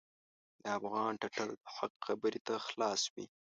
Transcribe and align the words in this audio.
د 0.63 0.65
افغان 0.77 1.11
ټټر 1.21 1.49
د 1.59 1.63
حق 1.75 1.93
خبرې 2.05 2.39
ته 2.47 2.53
خلاص 2.67 3.01
وي. 3.13 3.25